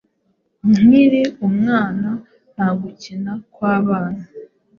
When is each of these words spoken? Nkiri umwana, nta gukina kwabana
Nkiri 0.77 1.21
umwana, 1.47 2.09
nta 2.53 2.67
gukina 2.81 3.31
kwabana 3.53 4.23